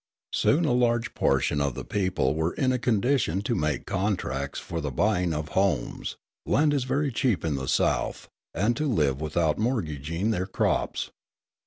[0.33, 4.81] Soon a large proportion of the people were in a condition to make contracts for
[4.81, 9.59] the buying of homes (land is very cheap in the South) and to live without
[9.59, 11.11] mortgaging their crops.